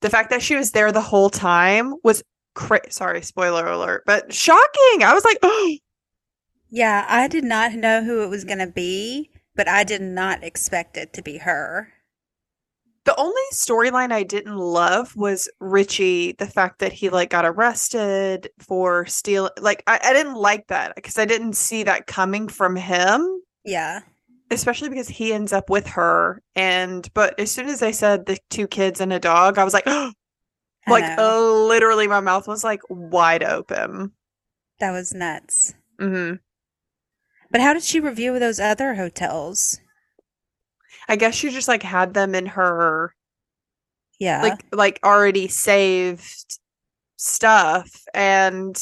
the 0.00 0.10
fact 0.10 0.30
that 0.30 0.42
she 0.42 0.56
was 0.56 0.72
there 0.72 0.92
the 0.92 1.00
whole 1.00 1.30
time 1.30 1.94
was 2.02 2.22
cra- 2.54 2.90
sorry, 2.90 3.22
spoiler 3.22 3.66
alert, 3.66 4.02
but 4.06 4.32
shocking. 4.32 5.02
I 5.02 5.12
was 5.14 5.24
like, 5.24 5.38
oh, 5.42 5.76
Yeah, 6.68 7.06
I 7.08 7.28
did 7.28 7.44
not 7.44 7.74
know 7.74 8.02
who 8.02 8.22
it 8.24 8.28
was 8.28 8.44
going 8.44 8.58
to 8.58 8.66
be, 8.66 9.30
but 9.54 9.68
I 9.68 9.84
did 9.84 10.02
not 10.02 10.42
expect 10.42 10.96
it 10.96 11.12
to 11.14 11.22
be 11.22 11.38
her. 11.38 11.92
The 13.04 13.14
only 13.20 13.40
storyline 13.52 14.10
I 14.10 14.24
didn't 14.24 14.56
love 14.56 15.14
was 15.14 15.48
Richie, 15.60 16.32
the 16.32 16.46
fact 16.46 16.80
that 16.80 16.92
he 16.92 17.08
like 17.08 17.30
got 17.30 17.44
arrested 17.44 18.50
for 18.58 19.06
stealing 19.06 19.52
like 19.60 19.84
I, 19.86 20.00
I 20.02 20.12
didn't 20.12 20.34
like 20.34 20.66
that 20.68 20.96
because 20.96 21.16
I 21.16 21.24
didn't 21.24 21.52
see 21.54 21.84
that 21.84 22.08
coming 22.08 22.48
from 22.48 22.74
him, 22.74 23.42
Yeah. 23.64 24.00
Especially 24.50 24.88
because 24.88 25.08
he 25.08 25.32
ends 25.32 25.52
up 25.52 25.70
with 25.70 25.86
her. 25.88 26.42
And 26.54 27.08
but 27.14 27.38
as 27.38 27.50
soon 27.50 27.68
as 27.68 27.80
they 27.80 27.92
said 27.92 28.26
the 28.26 28.38
two 28.50 28.66
kids 28.66 29.00
and 29.00 29.12
a 29.12 29.18
dog, 29.18 29.58
I 29.58 29.64
was 29.64 29.74
like, 29.74 29.84
I 29.86 30.12
like 30.86 31.18
uh, 31.18 31.40
literally 31.66 32.06
my 32.06 32.20
mouth 32.20 32.46
was 32.46 32.62
like 32.64 32.80
wide 32.88 33.42
open. 33.42 34.12
That 34.80 34.92
was 34.92 35.12
nuts. 35.14 35.74
Mm-hmm. 36.00 36.36
But 37.50 37.60
how 37.60 37.72
did 37.74 37.82
she 37.82 38.00
review 38.00 38.38
those 38.38 38.60
other 38.60 38.94
hotels? 38.94 39.80
I 41.08 41.16
guess 41.16 41.34
she 41.34 41.50
just 41.50 41.68
like 41.68 41.82
had 41.82 42.14
them 42.14 42.34
in 42.34 42.46
her 42.46 43.14
Yeah. 44.18 44.42
like 44.42 44.64
like 44.72 45.00
already 45.04 45.48
saved 45.48 46.58
stuff 47.16 47.88
and 48.12 48.76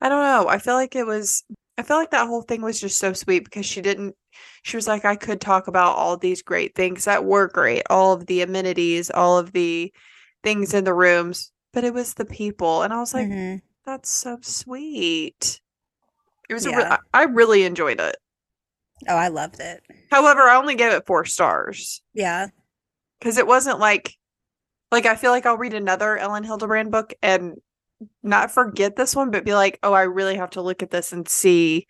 I 0.00 0.08
don't 0.08 0.22
know. 0.22 0.48
I 0.48 0.58
feel 0.58 0.74
like 0.74 0.94
it 0.96 1.06
was 1.06 1.44
I 1.78 1.82
feel 1.82 1.96
like 1.96 2.10
that 2.10 2.26
whole 2.28 2.42
thing 2.42 2.62
was 2.62 2.80
just 2.80 2.98
so 2.98 3.12
sweet 3.12 3.44
because 3.44 3.66
she 3.66 3.80
didn't 3.80 4.16
she 4.62 4.76
was 4.76 4.86
like 4.86 5.04
I 5.04 5.16
could 5.16 5.40
talk 5.40 5.66
about 5.68 5.96
all 5.96 6.16
these 6.16 6.42
great 6.42 6.74
things 6.74 7.04
that 7.04 7.24
were 7.24 7.48
great, 7.48 7.82
all 7.90 8.12
of 8.12 8.26
the 8.26 8.42
amenities, 8.42 9.10
all 9.10 9.38
of 9.38 9.52
the 9.52 9.92
things 10.42 10.74
in 10.74 10.84
the 10.84 10.94
rooms, 10.94 11.52
but 11.72 11.84
it 11.84 11.94
was 11.94 12.14
the 12.14 12.24
people 12.24 12.82
and 12.82 12.92
I 12.92 12.98
was 13.00 13.14
like 13.14 13.28
Mhm. 13.28 13.62
that's 13.86 14.10
so 14.10 14.38
sweet. 14.42 15.60
It 16.48 16.54
was 16.54 16.66
a 16.66 16.76
re- 16.76 16.96
I 17.12 17.22
really 17.24 17.64
enjoyed 17.64 18.00
it. 18.00 18.16
Oh, 19.08 19.16
I 19.16 19.28
loved 19.28 19.60
it. 19.60 19.82
However, 20.10 20.42
I 20.42 20.56
only 20.56 20.74
gave 20.74 20.92
it 20.92 21.06
4 21.06 21.24
stars. 21.24 22.02
Yeah. 22.12 22.48
because 23.18 23.38
it 23.38 23.46
wasn't 23.46 23.78
like 23.78 24.14
like 24.92 25.06
I 25.06 25.16
feel 25.16 25.30
like 25.30 25.46
I'll 25.46 25.56
read 25.56 25.74
another 25.74 26.16
Ellen 26.18 26.44
Hilderbrand 26.44 26.90
book 26.90 27.14
and 27.22 27.56
not 28.22 28.50
forget 28.50 28.96
this 28.96 29.16
one, 29.16 29.30
but 29.30 29.44
be 29.44 29.54
like, 29.54 29.78
oh, 29.82 29.92
I 29.94 30.02
really 30.02 30.36
have 30.36 30.50
to 30.50 30.62
look 30.62 30.82
at 30.82 30.90
this 30.90 31.12
and 31.12 31.26
see 31.26 31.86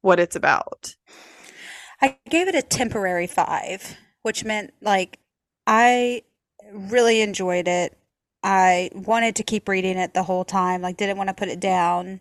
what 0.00 0.20
it's 0.20 0.36
about. 0.36 0.94
I 2.00 2.18
gave 2.28 2.48
it 2.48 2.54
a 2.54 2.62
temporary 2.62 3.26
five, 3.26 3.96
which 4.22 4.44
meant 4.44 4.72
like 4.80 5.18
I 5.66 6.22
really 6.72 7.20
enjoyed 7.20 7.68
it. 7.68 7.96
I 8.42 8.90
wanted 8.94 9.36
to 9.36 9.42
keep 9.42 9.68
reading 9.68 9.96
it 9.96 10.14
the 10.14 10.22
whole 10.22 10.44
time, 10.44 10.82
like 10.82 10.96
didn't 10.96 11.16
want 11.16 11.28
to 11.28 11.34
put 11.34 11.48
it 11.48 11.60
down, 11.60 12.20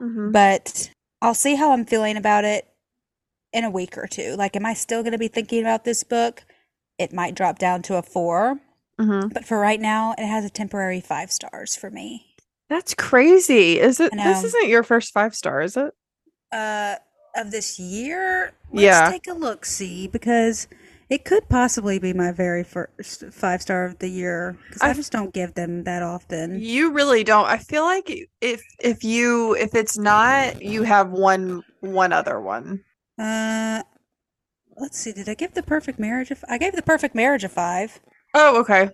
Mm-hmm. 0.00 0.30
but 0.30 0.90
I'll 1.22 1.32
see 1.34 1.54
how 1.54 1.72
I'm 1.72 1.86
feeling 1.86 2.18
about 2.18 2.44
it 2.44 2.68
in 3.54 3.64
a 3.64 3.70
week 3.70 3.96
or 3.96 4.06
two. 4.06 4.34
Like, 4.36 4.54
am 4.54 4.66
I 4.66 4.74
still 4.74 5.02
going 5.02 5.12
to 5.12 5.18
be 5.18 5.28
thinking 5.28 5.62
about 5.62 5.84
this 5.84 6.04
book? 6.04 6.44
It 6.98 7.14
might 7.14 7.34
drop 7.34 7.58
down 7.58 7.80
to 7.82 7.96
a 7.96 8.02
four, 8.02 8.60
Mm-hmm. 9.00 9.28
but 9.28 9.44
for 9.46 9.58
right 9.58 9.80
now, 9.80 10.14
it 10.18 10.26
has 10.26 10.44
a 10.44 10.50
temporary 10.50 11.00
five 11.00 11.32
stars 11.32 11.74
for 11.76 11.90
me. 11.90 12.26
That's 12.68 12.94
crazy. 12.94 13.78
Is 13.80 14.00
it? 14.00 14.12
This 14.12 14.44
isn't 14.44 14.68
your 14.68 14.82
first 14.82 15.12
five 15.14 15.34
star, 15.34 15.62
is 15.62 15.76
it? 15.76 15.94
Uh, 16.52 16.96
of 17.36 17.50
this 17.50 17.78
year, 17.78 18.52
let's 18.72 18.82
Yeah. 18.82 19.10
take 19.10 19.26
a 19.28 19.32
look, 19.32 19.64
see, 19.66 20.08
because 20.08 20.66
it 21.08 21.24
could 21.24 21.48
possibly 21.48 21.98
be 22.00 22.12
my 22.12 22.32
very 22.32 22.64
first 22.64 23.24
five 23.32 23.62
star 23.62 23.84
of 23.84 23.98
the 24.00 24.08
year 24.08 24.58
because 24.66 24.82
I 24.82 24.90
I- 24.90 24.92
just 24.94 25.12
don't 25.12 25.32
give 25.32 25.54
them 25.54 25.84
that 25.84 26.02
often. 26.02 26.58
You 26.58 26.90
really 26.92 27.22
don't. 27.22 27.46
I 27.46 27.58
feel 27.58 27.84
like 27.84 28.10
if 28.40 28.62
if 28.80 29.04
you 29.04 29.54
if 29.54 29.74
it's 29.74 29.96
not, 29.96 30.62
you 30.62 30.82
have 30.82 31.10
one 31.10 31.62
one 31.80 32.12
other 32.12 32.40
one. 32.40 32.82
Uh, 33.18 33.82
let's 34.76 34.98
see. 34.98 35.12
Did 35.12 35.28
I 35.28 35.34
give 35.34 35.54
the 35.54 35.62
perfect 35.62 35.98
marriage? 35.98 36.30
If 36.30 36.42
I 36.48 36.58
gave 36.58 36.74
the 36.74 36.82
perfect 36.82 37.14
marriage 37.14 37.44
a 37.44 37.48
five. 37.48 38.00
Oh, 38.34 38.58
okay. 38.60 38.90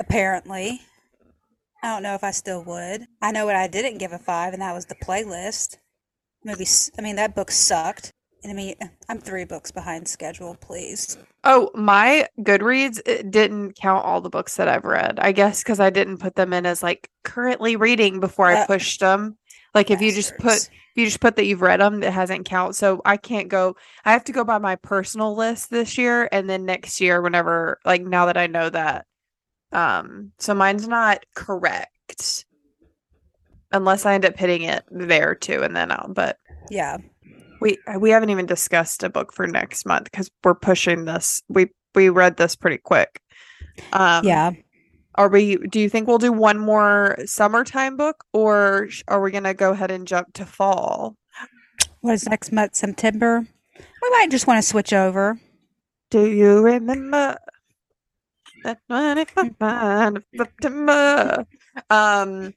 Apparently, 0.00 0.80
I 1.82 1.88
don't 1.88 2.02
know 2.02 2.14
if 2.14 2.24
I 2.24 2.30
still 2.30 2.64
would. 2.64 3.06
I 3.20 3.30
know 3.32 3.44
what 3.44 3.56
I 3.56 3.66
didn't 3.68 3.98
give 3.98 4.12
a 4.12 4.18
five, 4.18 4.52
and 4.52 4.62
that 4.62 4.72
was 4.74 4.86
the 4.86 4.94
playlist. 4.94 5.76
Maybe 6.44 6.66
I 6.98 7.02
mean 7.02 7.16
that 7.16 7.34
book 7.34 7.50
sucked. 7.50 8.12
And 8.42 8.52
I 8.52 8.54
mean, 8.54 8.74
I'm 9.08 9.18
three 9.18 9.46
books 9.46 9.70
behind 9.70 10.06
schedule. 10.06 10.54
Please. 10.60 11.16
Oh, 11.44 11.70
my 11.74 12.28
Goodreads 12.38 13.00
didn't 13.30 13.72
count 13.76 14.04
all 14.04 14.20
the 14.20 14.28
books 14.28 14.56
that 14.56 14.68
I've 14.68 14.84
read. 14.84 15.18
I 15.18 15.32
guess 15.32 15.62
because 15.62 15.80
I 15.80 15.88
didn't 15.88 16.18
put 16.18 16.34
them 16.34 16.52
in 16.52 16.66
as 16.66 16.82
like 16.82 17.08
currently 17.22 17.76
reading 17.76 18.20
before 18.20 18.48
I 18.48 18.60
Uh, 18.60 18.66
pushed 18.66 19.00
them. 19.00 19.38
Like 19.74 19.90
if 19.90 20.02
you 20.02 20.12
just 20.12 20.36
put 20.36 20.56
if 20.56 20.70
you 20.94 21.06
just 21.06 21.20
put 21.20 21.36
that 21.36 21.46
you've 21.46 21.62
read 21.62 21.80
them, 21.80 22.02
it 22.02 22.12
hasn't 22.12 22.44
count. 22.44 22.76
So 22.76 23.00
I 23.04 23.16
can't 23.16 23.48
go. 23.48 23.76
I 24.04 24.12
have 24.12 24.24
to 24.24 24.32
go 24.32 24.44
by 24.44 24.58
my 24.58 24.76
personal 24.76 25.34
list 25.34 25.70
this 25.70 25.96
year, 25.98 26.28
and 26.30 26.48
then 26.48 26.66
next 26.66 27.00
year, 27.00 27.22
whenever 27.22 27.80
like 27.84 28.02
now 28.02 28.26
that 28.26 28.36
I 28.36 28.46
know 28.46 28.68
that, 28.70 29.06
um, 29.72 30.32
so 30.38 30.54
mine's 30.54 30.86
not 30.86 31.24
correct 31.34 32.44
unless 33.74 34.06
I 34.06 34.14
end 34.14 34.24
up 34.24 34.38
hitting 34.38 34.62
it 34.62 34.84
there 34.90 35.34
too, 35.34 35.62
and 35.62 35.76
then 35.76 35.90
I'll. 35.90 36.08
But 36.08 36.38
Yeah. 36.70 36.96
we 37.60 37.76
we 37.98 38.10
haven't 38.10 38.30
even 38.30 38.46
discussed 38.46 39.02
a 39.02 39.10
book 39.10 39.32
for 39.32 39.46
next 39.46 39.84
month 39.86 40.04
because 40.04 40.30
we're 40.42 40.54
pushing 40.54 41.04
this. 41.04 41.42
We 41.48 41.68
we 41.94 42.08
read 42.08 42.36
this 42.36 42.56
pretty 42.56 42.78
quick. 42.78 43.20
Um, 43.92 44.24
Yeah. 44.24 44.52
Are 45.16 45.28
we? 45.28 45.56
Do 45.56 45.78
you 45.78 45.88
think 45.88 46.08
we'll 46.08 46.18
do 46.18 46.32
one 46.32 46.58
more 46.58 47.16
summertime 47.24 47.96
book, 47.96 48.24
or 48.32 48.88
are 49.06 49.20
we 49.20 49.30
gonna 49.30 49.54
go 49.54 49.70
ahead 49.72 49.90
and 49.90 50.06
jump 50.08 50.32
to 50.34 50.46
fall? 50.46 51.16
What 52.00 52.14
is 52.14 52.28
next 52.28 52.50
month? 52.52 52.74
September? 52.74 53.46
We 54.02 54.10
might 54.10 54.30
just 54.30 54.46
want 54.46 54.58
to 54.58 54.68
switch 54.68 54.92
over. 54.92 55.38
Do 56.10 56.26
you 56.26 56.60
remember 56.60 57.38
that 58.64 58.78
25th 58.90 60.16
of 60.16 60.22
September? 60.36 61.46
Um, 61.90 62.54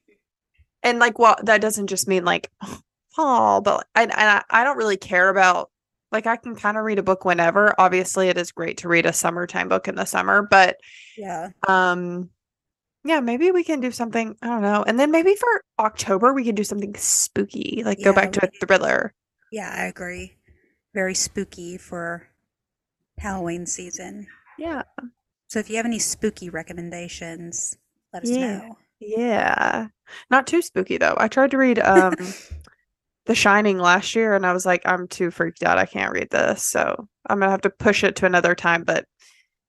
and 0.88 1.00
like, 1.00 1.20
well, 1.20 1.36
that 1.44 1.62
doesn't 1.62 1.88
just 1.88 2.08
mean 2.08 2.26
like 2.26 2.50
fall, 3.16 3.62
but 3.62 3.88
and 3.96 4.12
I, 4.14 4.44
I 4.50 4.64
don't 4.64 4.78
really 4.78 4.98
care 4.98 5.30
about 5.30 5.70
like 6.12 6.26
I 6.28 6.38
can 6.38 6.56
kind 6.56 6.78
of 6.78 6.84
read 6.86 7.00
a 7.00 7.04
book 7.04 7.26
whenever. 7.26 7.76
Obviously, 7.78 8.30
it 8.30 8.38
is 8.38 8.52
great 8.52 8.78
to 8.80 8.88
read 8.88 9.06
a 9.06 9.14
summertime 9.14 9.70
book 9.70 9.88
in 9.88 9.96
the 9.96 10.06
summer, 10.06 10.42
but 10.50 10.78
Yeah. 11.18 11.50
um, 11.68 12.30
yeah, 13.04 13.20
maybe 13.20 13.52
we 13.52 13.64
can 13.64 13.80
do 13.80 13.92
something. 13.92 14.36
I 14.42 14.48
don't 14.48 14.62
know, 14.62 14.84
and 14.86 15.00
then 15.00 15.12
maybe 15.12 15.36
for 15.36 15.64
October 15.80 16.34
we 16.34 16.44
can 16.44 16.56
do 16.56 16.64
something 16.64 16.96
spooky, 16.96 17.84
like 17.86 18.02
go 18.04 18.14
back 18.14 18.32
to 18.34 18.46
a 18.48 18.66
thriller. 18.66 19.14
Yeah, 19.52 19.70
I 19.74 19.86
agree. 19.86 20.36
Very 20.94 21.14
spooky 21.14 21.78
for 21.78 22.28
Halloween 23.18 23.66
season. 23.66 24.28
Yeah, 24.58 24.84
So 25.48 25.60
if 25.60 25.70
you 25.70 25.78
have 25.78 25.86
any 25.86 26.00
spooky 26.00 26.50
recommendations, 26.50 27.78
let 28.14 28.24
us 28.24 28.32
Yeah. 28.32 28.60
know. 28.60 28.78
Yeah. 29.00 29.88
Not 30.30 30.48
too 30.48 30.62
spooky 30.62 30.98
though. 30.98 31.16
I 31.18 31.28
tried 31.28 31.52
to 31.52 31.58
read 31.58 31.80
um 31.80 32.16
The 33.26 33.36
Shining 33.36 33.78
last 33.78 34.16
year 34.16 34.36
and 34.36 34.46
I 34.46 34.54
was 34.54 34.66
like, 34.66 34.82
I'm 34.86 35.08
too 35.08 35.32
freaked 35.32 35.62
out. 35.62 35.78
I 35.78 35.86
can't 35.86 36.14
read 36.14 36.30
this. 36.30 36.64
So 36.64 37.08
I'm 37.30 37.40
gonna 37.40 37.52
have 37.52 37.62
to 37.62 37.70
push 37.70 38.04
it 38.04 38.16
to 38.18 38.26
another 38.26 38.56
time, 38.56 38.84
but 38.84 39.06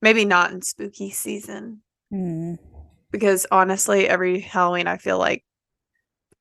maybe 0.01 0.25
not 0.25 0.53
in 0.53 0.63
spooky 0.63 1.11
season. 1.11 1.83
Hmm. 2.11 2.55
Because 3.11 3.47
honestly, 3.51 4.09
every 4.09 4.39
Halloween 4.41 4.87
I 4.87 4.97
feel 4.97 5.19
like 5.19 5.45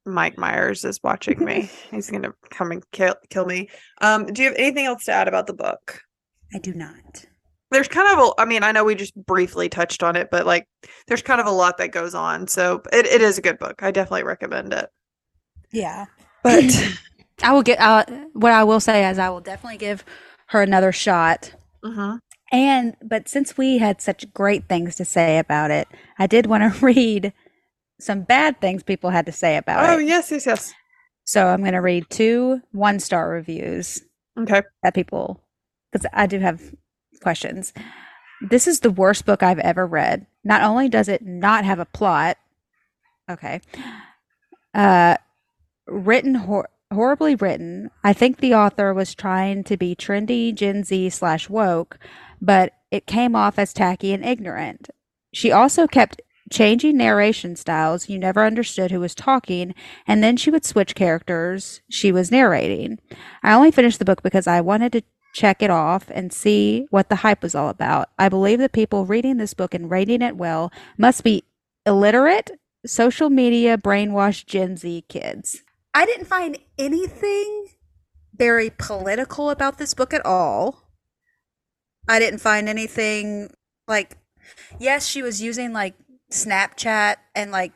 Mike 0.05 0.37
Myers 0.37 0.85
is 0.85 1.01
watching 1.03 1.43
me. 1.43 1.71
He's 1.91 2.11
gonna 2.11 2.33
come 2.51 2.71
and 2.71 2.83
kill 2.91 3.15
kill 3.29 3.45
me. 3.45 3.69
Um, 3.99 4.27
do 4.27 4.43
you 4.43 4.49
have 4.49 4.57
anything 4.57 4.85
else 4.85 5.05
to 5.05 5.11
add 5.11 5.27
about 5.27 5.47
the 5.47 5.53
book? 5.53 6.01
I 6.53 6.59
do 6.59 6.73
not. 6.73 7.25
There's 7.71 7.87
kind 7.87 8.17
of 8.17 8.25
a 8.27 8.41
I 8.41 8.45
mean, 8.45 8.63
I 8.63 8.71
know 8.71 8.83
we 8.85 8.95
just 8.95 9.15
briefly 9.15 9.69
touched 9.69 10.03
on 10.03 10.15
it, 10.15 10.29
but 10.31 10.45
like 10.45 10.67
there's 11.07 11.21
kind 11.21 11.41
of 11.41 11.47
a 11.47 11.51
lot 11.51 11.77
that 11.79 11.91
goes 11.91 12.15
on. 12.15 12.47
So 12.47 12.81
it, 12.93 13.05
it 13.05 13.21
is 13.21 13.37
a 13.37 13.41
good 13.41 13.59
book. 13.59 13.83
I 13.83 13.91
definitely 13.91 14.23
recommend 14.23 14.73
it. 14.73 14.89
Yeah. 15.71 16.05
But 16.43 16.63
I 17.43 17.51
will 17.53 17.63
get 17.63 17.79
uh, 17.79 18.05
what 18.33 18.51
I 18.51 18.63
will 18.63 18.79
say 18.79 19.07
is 19.09 19.19
I 19.19 19.29
will 19.29 19.41
definitely 19.41 19.77
give 19.77 20.03
her 20.47 20.61
another 20.61 20.91
shot. 20.91 21.53
Mhm. 21.83 22.19
And 22.51 22.95
but 23.03 23.27
since 23.27 23.57
we 23.57 23.77
had 23.79 24.01
such 24.01 24.31
great 24.33 24.67
things 24.69 24.95
to 24.95 25.05
say 25.05 25.37
about 25.37 25.71
it, 25.71 25.87
I 26.17 26.27
did 26.27 26.45
want 26.45 26.73
to 26.73 26.85
read 26.85 27.33
some 27.99 28.21
bad 28.23 28.61
things 28.61 28.83
people 28.83 29.09
had 29.11 29.25
to 29.25 29.31
say 29.31 29.57
about 29.57 29.89
Oh 29.89 29.93
it. 29.93 29.95
Oh, 29.95 29.97
yes, 29.99 30.31
yes, 30.31 30.45
yes. 30.45 30.73
So 31.25 31.47
I'm 31.47 31.61
going 31.61 31.73
to 31.73 31.81
read 31.81 32.09
two 32.09 32.61
one-star 32.71 33.29
reviews 33.29 34.01
Okay. 34.37 34.61
that 34.83 34.93
people 34.93 35.43
because 35.91 36.07
I 36.13 36.25
do 36.27 36.39
have 36.39 36.61
questions. 37.21 37.73
This 38.41 38.67
is 38.67 38.81
the 38.81 38.91
worst 38.91 39.25
book 39.25 39.41
I've 39.41 39.59
ever 39.59 39.85
read. 39.85 40.27
Not 40.43 40.61
only 40.61 40.89
does 40.89 41.07
it 41.07 41.25
not 41.25 41.65
have 41.65 41.79
a 41.79 41.85
plot, 41.85 42.37
okay, 43.29 43.61
uh, 44.73 45.17
written 45.87 46.35
hor- 46.35 46.69
horribly 46.93 47.35
written. 47.35 47.89
I 48.03 48.13
think 48.13 48.37
the 48.37 48.53
author 48.53 48.93
was 48.93 49.15
trying 49.15 49.63
to 49.65 49.77
be 49.77 49.95
trendy, 49.95 50.53
Gen 50.53 50.83
Z 50.83 51.09
slash 51.09 51.49
woke, 51.49 51.97
but 52.41 52.73
it 52.91 53.07
came 53.07 53.35
off 53.35 53.59
as 53.59 53.73
tacky 53.73 54.13
and 54.13 54.23
ignorant. 54.23 54.89
She 55.33 55.51
also 55.51 55.87
kept 55.87 56.21
changing 56.51 56.95
narration 56.95 57.55
styles. 57.55 58.07
You 58.07 58.17
never 58.17 58.45
understood 58.45 58.91
who 58.91 58.99
was 58.99 59.13
talking, 59.13 59.75
and 60.07 60.23
then 60.23 60.37
she 60.37 60.49
would 60.49 60.63
switch 60.63 60.95
characters 60.95 61.81
she 61.89 62.11
was 62.11 62.31
narrating. 62.31 62.99
I 63.43 63.53
only 63.53 63.71
finished 63.71 63.99
the 63.99 64.05
book 64.05 64.23
because 64.23 64.47
I 64.47 64.61
wanted 64.61 64.93
to 64.93 65.01
check 65.37 65.61
it 65.61 65.69
off 65.69 66.09
and 66.09 66.33
see 66.33 66.87
what 66.89 67.09
the 67.09 67.17
hype 67.17 67.43
was 67.43 67.53
all 67.53 67.69
about. 67.69 68.09
I 68.17 68.27
believe 68.27 68.57
the 68.57 68.69
people 68.69 69.05
reading 69.05 69.37
this 69.37 69.53
book 69.53 69.75
and 69.75 69.89
rating 69.89 70.23
it 70.23 70.35
well 70.35 70.71
must 70.97 71.23
be 71.23 71.43
illiterate, 71.85 72.59
social 72.87 73.29
media 73.29 73.77
brainwashed 73.77 74.47
Gen 74.47 74.77
Z 74.77 75.05
kids. 75.07 75.61
I 75.93 76.07
didn't 76.07 76.25
find 76.25 76.57
anything 76.79 77.67
very 78.33 78.71
political 78.79 79.51
about 79.51 79.77
this 79.77 79.93
book 79.93 80.11
at 80.11 80.25
all. 80.25 80.89
I 82.07 82.17
didn't 82.17 82.39
find 82.39 82.67
anything 82.67 83.51
like, 83.87 84.17
yes, 84.79 85.05
she 85.05 85.21
was 85.21 85.39
using 85.39 85.71
like 85.71 85.93
Snapchat 86.31 87.17
and 87.35 87.51
like 87.51 87.73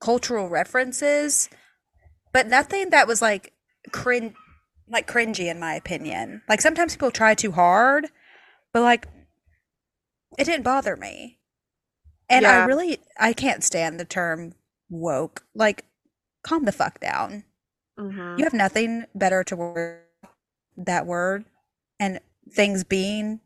cultural 0.00 0.48
references, 0.48 1.50
but 2.32 2.46
nothing 2.46 2.90
that 2.90 3.08
was 3.08 3.20
like 3.20 3.52
cringe, 3.90 4.34
like 4.90 5.06
cringy 5.06 5.50
in 5.50 5.58
my 5.58 5.74
opinion. 5.74 6.42
Like 6.48 6.60
sometimes 6.60 6.94
people 6.94 7.10
try 7.10 7.34
too 7.34 7.52
hard, 7.52 8.08
but 8.72 8.82
like 8.82 9.06
it 10.38 10.44
didn't 10.44 10.64
bother 10.64 10.96
me. 10.96 11.38
And 12.30 12.46
I 12.46 12.64
really 12.66 12.98
I 13.18 13.32
can't 13.32 13.64
stand 13.64 13.98
the 13.98 14.04
term 14.04 14.54
woke. 14.90 15.44
Like 15.54 15.84
calm 16.42 16.64
the 16.64 16.72
fuck 16.72 17.00
down. 17.00 17.44
Mhm. 17.98 18.38
You 18.38 18.44
have 18.44 18.54
nothing 18.54 19.04
better 19.14 19.42
to 19.44 19.56
worry 19.56 19.98
that 20.76 21.06
word 21.06 21.44
and 21.98 22.20
things 22.50 22.84
being 22.84 23.40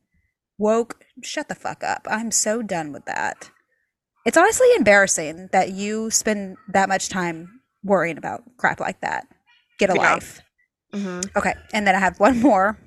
woke. 0.58 1.04
Shut 1.22 1.48
the 1.48 1.54
fuck 1.54 1.82
up. 1.82 2.06
I'm 2.10 2.30
so 2.30 2.62
done 2.62 2.92
with 2.92 3.04
that. 3.06 3.50
It's 4.24 4.36
honestly 4.36 4.68
embarrassing 4.76 5.48
that 5.52 5.70
you 5.70 6.10
spend 6.10 6.56
that 6.68 6.88
much 6.88 7.08
time 7.08 7.62
worrying 7.82 8.18
about 8.18 8.42
crap 8.56 8.78
like 8.78 9.00
that. 9.00 9.26
Get 9.78 9.90
a 9.90 9.94
Yeah. 9.94 10.14
life. 10.14 10.40
Mhm. 10.92 11.36
Okay, 11.36 11.54
and 11.72 11.86
then 11.86 11.94
I 11.94 11.98
have 11.98 12.20
one 12.20 12.40
more. 12.40 12.78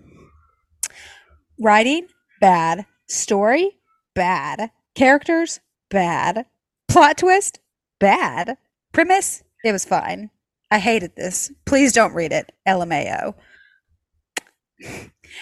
Writing, 1.60 2.08
bad. 2.42 2.86
Story, 3.08 3.78
bad. 4.14 4.72
Characters, 4.96 5.60
bad. 5.90 6.46
Plot 6.88 7.18
twist, 7.18 7.60
bad. 8.00 8.58
Premise, 8.94 9.44
it 9.64 9.72
was 9.72 9.86
fine. 9.86 10.30
I 10.72 10.80
hated 10.80 11.16
this. 11.16 11.52
Please 11.66 11.94
don't 11.94 12.14
read 12.14 12.32
it. 12.32 12.52
LMAO. 12.68 13.36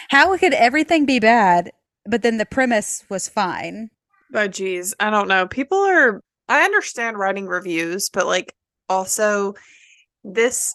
How 0.08 0.36
could 0.36 0.54
everything 0.54 1.06
be 1.06 1.18
bad, 1.18 1.72
but 2.06 2.22
then 2.22 2.38
the 2.38 2.46
premise 2.46 3.04
was 3.08 3.28
fine? 3.28 3.90
But 4.30 4.52
geez, 4.52 4.94
I 5.00 5.10
don't 5.10 5.28
know. 5.28 5.46
People 5.46 5.78
are 5.78 6.20
I 6.48 6.64
understand 6.64 7.18
writing 7.18 7.46
reviews, 7.46 8.10
but 8.10 8.26
like 8.26 8.54
also 8.88 9.54
this 10.24 10.74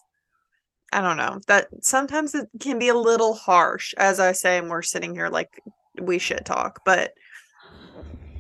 I 0.92 1.02
don't 1.02 1.18
know. 1.18 1.40
That 1.48 1.68
sometimes 1.82 2.34
it 2.36 2.50
can 2.60 2.80
be 2.80 2.88
a 2.90 2.96
little 2.96 3.34
harsh, 3.34 3.94
as 3.98 4.20
I 4.20 4.32
say, 4.34 4.58
and 4.58 4.70
we're 4.70 4.82
sitting 4.82 5.14
here 5.14 5.30
like 5.30 5.62
we 6.02 6.20
should 6.20 6.46
talk, 6.46 6.82
but 6.86 7.14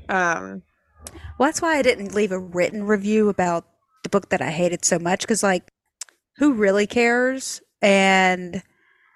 um 0.09 0.61
Well, 1.37 1.47
that's 1.47 1.61
why 1.61 1.77
I 1.77 1.81
didn't 1.81 2.13
leave 2.15 2.31
a 2.31 2.39
written 2.39 2.83
review 2.85 3.29
about 3.29 3.65
the 4.03 4.09
book 4.09 4.29
that 4.29 4.41
I 4.41 4.49
hated 4.51 4.85
so 4.85 4.99
much 4.99 5.21
because, 5.21 5.43
like, 5.43 5.71
who 6.37 6.53
really 6.53 6.87
cares? 6.87 7.61
And 7.81 8.63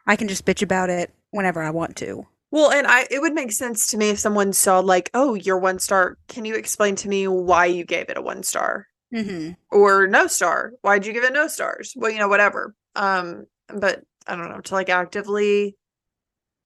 I 0.07 0.15
can 0.15 0.27
just 0.27 0.45
bitch 0.45 0.61
about 0.61 0.89
it 0.89 1.13
whenever 1.31 1.61
I 1.61 1.69
want 1.71 1.95
to. 1.97 2.27
well 2.51 2.71
and 2.71 2.87
I 2.87 3.07
it 3.11 3.21
would 3.21 3.33
make 3.33 3.51
sense 3.51 3.87
to 3.87 3.97
me 3.97 4.09
if 4.09 4.19
someone 4.19 4.53
saw 4.53 4.79
like, 4.79 5.09
oh, 5.13 5.33
you're 5.35 5.57
one 5.59 5.79
star. 5.79 6.17
Can 6.27 6.45
you 6.45 6.55
explain 6.55 6.95
to 6.97 7.09
me 7.09 7.27
why 7.27 7.65
you 7.65 7.85
gave 7.85 8.09
it 8.09 8.17
a 8.17 8.21
one 8.21 8.43
star? 8.43 8.87
Mm-hmm. 9.13 9.51
Or 9.71 10.07
no 10.07 10.27
star. 10.27 10.73
Why'd 10.81 11.05
you 11.05 11.13
give 11.13 11.23
it 11.23 11.33
no 11.33 11.47
stars? 11.47 11.93
Well, 11.95 12.11
you 12.11 12.19
know, 12.19 12.27
whatever. 12.27 12.75
Um, 12.95 13.45
but 13.67 14.03
I 14.27 14.35
don't 14.35 14.49
know, 14.49 14.61
to 14.61 14.73
like 14.73 14.89
actively 14.89 15.75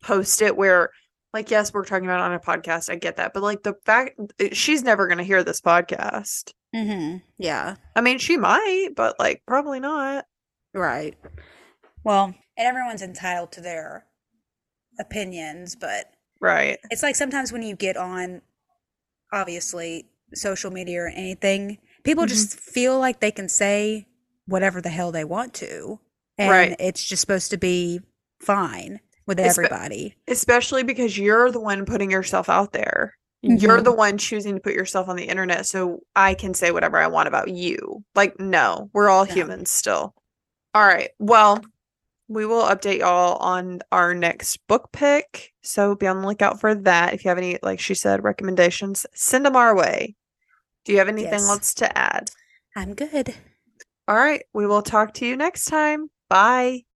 post 0.04 0.42
it 0.42 0.56
where 0.56 0.92
like 1.34 1.50
yes 1.52 1.74
we're 1.74 1.84
talking 1.86 2.06
about 2.06 2.20
on 2.20 2.34
a 2.34 2.40
podcast 2.40 2.90
i 2.90 2.96
get 2.96 3.18
that 3.18 3.34
but 3.34 3.42
like 3.44 3.64
the 3.64 3.74
fact 3.86 4.12
she's 4.54 4.84
never 4.84 5.08
going 5.08 5.18
to 5.18 5.24
hear 5.24 5.44
this 5.44 5.60
podcast 5.60 6.52
Mm-hmm. 6.76 7.18
Yeah. 7.40 7.76
i 7.96 8.02
mean 8.02 8.20
she 8.20 8.38
might 8.38 8.90
but 8.96 9.18
like 9.20 9.42
probably 9.48 9.80
not 9.80 10.26
Right. 10.74 11.18
Well, 12.04 12.26
and 12.26 12.68
everyone's 12.68 13.02
entitled 13.02 13.52
to 13.54 13.62
their 13.62 14.06
opinions, 15.00 15.76
but 15.76 16.06
right 16.40 16.78
it's 16.92 17.02
like 17.04 17.16
sometimes 17.16 17.52
when 17.52 17.64
you 17.64 17.76
get 17.76 17.98
on, 17.98 18.42
obviously, 19.34 20.06
social 20.34 20.72
media 20.72 21.02
or 21.02 21.08
anything, 21.08 21.80
people 22.04 22.26
Mhm. 22.26 22.30
just 22.30 22.60
feel 22.60 23.00
like 23.00 23.20
they 23.20 23.32
can 23.32 23.50
say 23.50 24.08
whatever 24.46 24.82
the 24.82 24.90
hell 24.90 25.12
they 25.12 25.24
want 25.26 25.54
to. 25.56 26.00
And 26.38 26.50
Right. 26.52 26.76
it's 26.80 27.04
just 27.04 27.22
supposed 27.22 27.52
to 27.52 27.58
be 27.58 28.00
fine 28.40 29.00
with 29.26 29.40
everybody. 29.40 30.16
especially 30.28 30.84
because 30.84 31.18
you're 31.18 31.52
the 31.52 31.60
one 31.60 31.86
putting 31.86 32.10
yourself 32.12 32.48
out 32.50 32.72
there 32.74 33.14
you're 33.44 33.80
Mhm. 33.80 33.84
the 33.84 33.92
one 33.92 34.18
choosing 34.18 34.56
to 34.56 34.60
put 34.62 34.74
yourself 34.74 35.08
on 35.10 35.16
the 35.16 35.26
internet 35.26 35.66
so 35.66 36.00
i 36.16 36.34
can 36.34 36.54
say 36.54 36.72
whatever 36.72 36.98
i 36.98 37.08
want 37.08 37.28
about 37.28 37.50
you 37.50 38.04
like 38.16 38.40
no 38.40 38.90
we're 38.94 39.10
all 39.10 39.26
Yeah. 39.28 39.34
humans 39.34 39.70
still 39.70 40.14
all 40.74 40.86
right 40.86 41.10
well 41.20 41.60
we 42.30 42.46
will 42.46 42.64
update 42.64 43.00
y'all 43.00 43.36
on 43.38 43.80
our 43.92 44.14
next 44.16 44.58
book 44.68 44.92
pick 44.94 45.54
so 45.62 45.94
be 45.96 46.08
on 46.08 46.22
the 46.22 46.28
lookout 46.28 46.60
for 46.60 46.74
that 46.74 47.14
if 47.14 47.24
you 47.26 47.30
have 47.30 47.38
any 47.38 47.58
like 47.62 47.80
she 47.80 47.94
said 47.96 48.24
recommendations 48.24 49.06
send 49.14 49.46
them 49.46 49.56
our 49.56 49.76
way 49.76 50.16
do 50.86 50.94
you 50.94 50.98
have 51.00 51.08
anything 51.10 51.34
Yes. 51.34 51.50
else 51.50 51.74
to 51.76 51.98
add 51.98 52.32
I'm 52.76 52.94
good. 52.96 53.36
all 54.08 54.16
right 54.16 54.44
we 54.54 54.66
will 54.66 54.82
talk 54.82 55.14
to 55.16 55.26
you 55.26 55.36
next 55.36 55.66
time 55.66 56.10
bye 56.30 56.88